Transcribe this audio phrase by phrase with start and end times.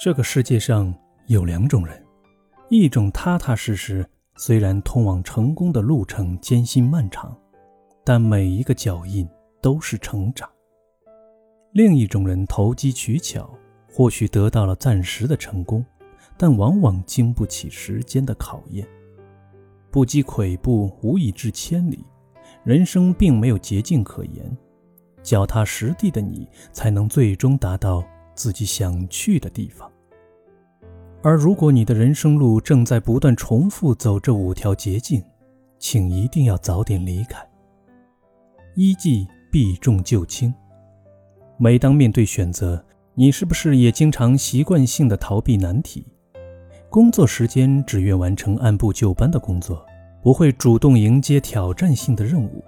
[0.00, 0.92] 这个世界上
[1.28, 2.04] 有两种人，
[2.68, 4.04] 一种踏踏实实，
[4.34, 7.36] 虽然通往成功的路程艰辛漫长，
[8.04, 9.28] 但每一个脚印
[9.60, 10.48] 都是成长；
[11.70, 13.48] 另一种人投机取巧，
[13.88, 15.84] 或许得到了暂时的成功，
[16.36, 18.84] 但往往经不起时间的考验。
[19.88, 22.04] 不积跬步，无以至千里。
[22.64, 24.56] 人生并没有捷径可言，
[25.22, 28.04] 脚踏实地的你，才能最终达到
[28.34, 29.90] 自己想去的地方。
[31.22, 35.22] 而如果你的人生路正在不断重复走这五条捷径，
[35.78, 37.38] 请一定要早点离开。
[38.74, 40.52] 一计避重就轻。
[41.58, 42.84] 每当面对选择，
[43.14, 46.04] 你是不是也经常习惯性的逃避难题？
[46.88, 49.86] 工作时间只愿完成按部就班的工作，
[50.22, 52.64] 不会主动迎接挑战性的任务。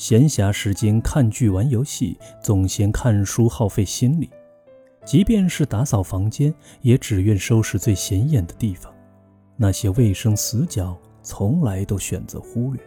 [0.00, 4.30] 闲暇时间看剧玩游戏，总嫌看书耗费心力。
[5.04, 8.90] 即便是打扫房间，也只愿收拾最显眼的地方，
[9.58, 12.82] 那些卫生死角从来都选择忽略。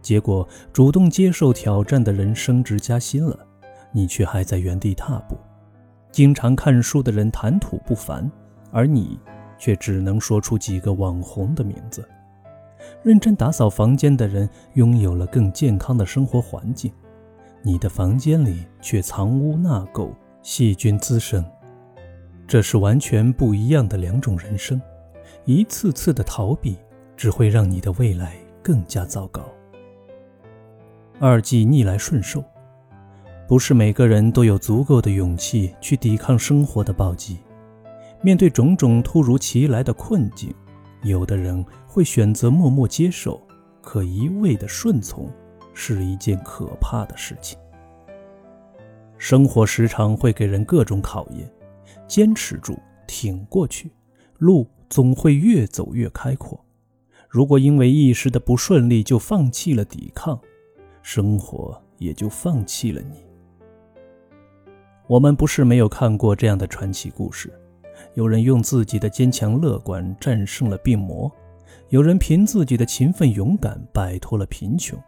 [0.00, 3.36] 结果，主动接受挑战的人升职加薪了，
[3.90, 5.34] 你却还在原地踏步；
[6.12, 8.30] 经常看书的人谈吐不凡，
[8.70, 9.18] 而你
[9.58, 12.00] 却只能说出几个网红的名字；
[13.02, 16.92] 认真打扫房间的人拥有了更健康的生活环境，
[17.62, 20.10] 你的房间里却藏污纳垢。
[20.42, 21.44] 细菌滋生，
[22.46, 24.80] 这是完全不一样的两种人生。
[25.44, 26.78] 一次次的逃避，
[27.14, 29.42] 只会让你的未来更加糟糕。
[31.18, 32.42] 二计逆来顺受，
[33.46, 37.40] 不是每个人都有足够的勇气去抵抗生活的暴击。
[38.22, 40.54] 面对种种突如其来的困境，
[41.02, 43.40] 有的人会选择默默接受，
[43.80, 45.30] 可一味的顺从
[45.72, 47.58] 是一件可怕的事情。
[49.16, 51.50] 生活时常会给人各种考验，
[52.06, 53.90] 坚持住，挺过去，
[54.38, 56.58] 路总会越走越开阔。
[57.28, 60.40] 如果因为一时的不顺利就放弃了抵抗，
[61.02, 63.22] 生活也就放弃了你。
[65.06, 67.52] 我们不是没有看过这样的传奇故事：
[68.14, 71.30] 有人用自己的坚强乐观战胜了病魔，
[71.88, 74.98] 有人凭自己的勤奋勇敢摆脱了贫穷。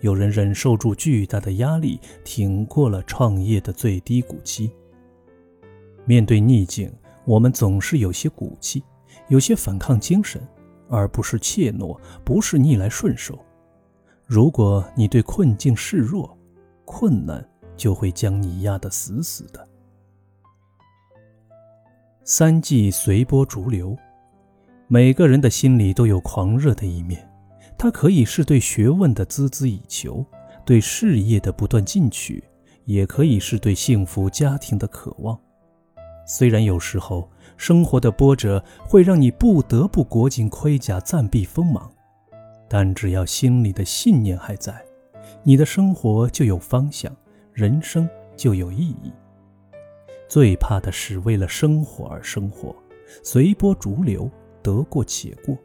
[0.00, 4.70] 有人忍受住巨大的压力，挺过了创业的最低谷期。
[6.04, 6.92] 面对逆境，
[7.24, 8.82] 我们总是有些骨气，
[9.26, 10.40] 有些反抗精神，
[10.88, 13.38] 而不是怯懦，不是逆来顺受。
[14.24, 16.38] 如果你对困境示弱，
[16.84, 17.44] 困难
[17.76, 19.68] 就会将你压得死死的。
[22.30, 23.96] 三季随波逐流，
[24.86, 27.26] 每个人的心里都有狂热的一面。
[27.78, 30.22] 它可以是对学问的孜孜以求，
[30.62, 32.44] 对事业的不断进取，
[32.84, 35.40] 也可以是对幸福家庭的渴望。
[36.26, 41.90] 虽然有时候生活的波折会让你不得不裹紧盔甲暂避锋芒，
[42.68, 44.84] 但只要心里的信念还在，
[45.42, 47.10] 你的生活就有方向，
[47.54, 48.06] 人生
[48.36, 49.10] 就有意义。
[50.28, 52.76] 最怕的是为了生活而生活，
[53.22, 54.30] 随波逐流，
[54.62, 55.56] 得过且过。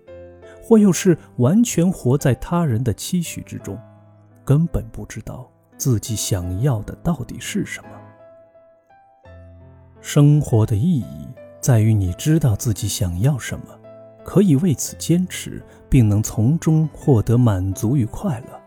[0.66, 3.78] 或又是完全活在他人的期许之中，
[4.46, 7.90] 根本不知道自己想要的到底是什么。
[10.00, 11.28] 生活的意义
[11.60, 13.66] 在于你知道自己想要什么，
[14.24, 18.62] 可以为此坚持，并能从中获得满足与快乐。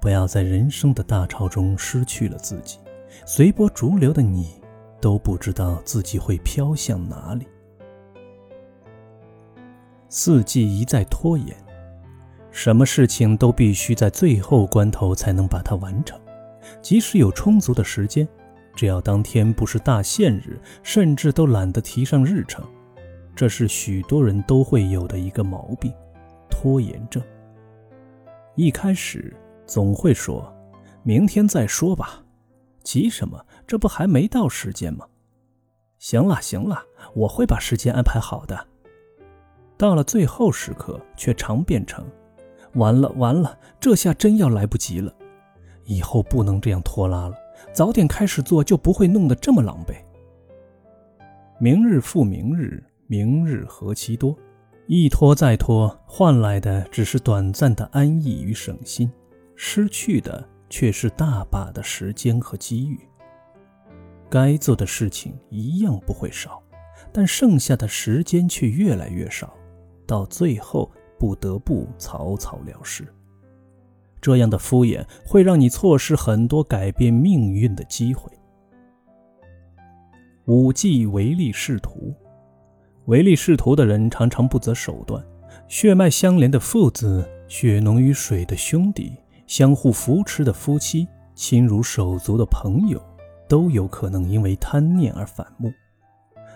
[0.00, 2.78] 不要在人生的大潮中失去了自己，
[3.26, 4.60] 随波逐流的你
[5.00, 7.46] 都不知道自己会飘向哪里。
[10.08, 11.54] 四季一再拖延，
[12.50, 16.18] 什么事情都必须在最后关头才能把它完成。
[16.80, 18.26] 即使有充足的时间，
[18.74, 22.64] 只要当天不是大限日，甚至都懒得提上日程。
[23.34, 25.92] 这是许多人都会有的一个毛病——
[26.50, 27.22] 拖延症。
[28.56, 29.34] 一开始
[29.66, 30.52] 总会说
[31.04, 32.22] ：“明天再说吧，
[32.88, 33.44] 急什么？
[33.66, 35.06] 这不还没到时间吗？”
[36.00, 38.66] 行了行了，我会把时间安排好的。
[39.76, 42.02] 到了最后时刻，却常变成：
[42.76, 45.14] 完了完了，这下真要来不及了。
[45.84, 47.36] 以后不能这样拖拉了，
[47.74, 49.96] 早点开始做，就不会弄得这么狼狈。
[51.60, 54.34] 明日复明日，明日何其多，
[54.86, 59.12] 一拖再拖，换来的只是短暂的安逸与省心，
[59.56, 63.00] 失去的却是大把的时间和机遇。
[64.30, 66.62] 该做的事情一样不会少，
[67.12, 69.54] 但剩下的时间却越来越少。
[70.06, 73.06] 到最后不得不草草了事。
[74.20, 78.30] 这样的敷衍会让你错失很多改变命运的机会。
[80.46, 82.14] 五忌唯利是图，
[83.04, 85.22] 唯利是图的人常常不择手段。
[85.68, 89.12] 血脉相连的父子，血浓于水的兄弟，
[89.48, 93.02] 相互扶持的夫妻，亲如手足的朋友，
[93.48, 95.72] 都有可能因为贪念而反目，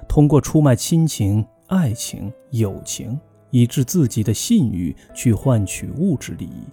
[0.06, 3.18] 通过出卖亲情、爱情、友情，
[3.50, 6.68] 以致自己的信誉去换取物质利益。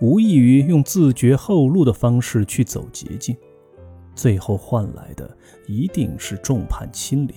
[0.00, 3.36] 无异于用自绝后路的方式去走捷径，
[4.14, 5.36] 最后换来的
[5.66, 7.34] 一定是众叛亲离。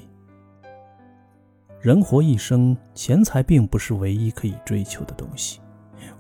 [1.82, 5.60] 人活一生，钱财并不是唯一可以追求的东西。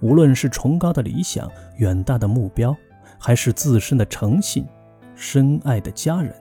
[0.01, 2.75] 无论是崇高的理想、远大的目标，
[3.19, 4.65] 还是自身的诚信、
[5.15, 6.33] 深爱的家人，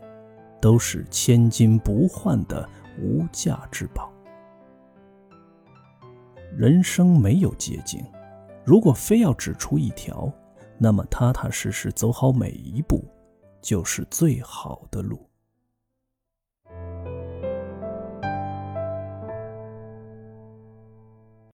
[0.60, 2.68] 都是千金不换的
[3.00, 4.10] 无价之宝。
[6.56, 8.04] 人生没有捷径。
[8.64, 10.32] 如果非要指出一条，
[10.78, 13.04] 那么踏踏实实走好每一步，
[13.60, 15.31] 就是最好的路。